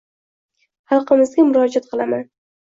xalqimizga 0.95 1.47
murojaat 1.53 1.89
qilaman— 1.95 2.29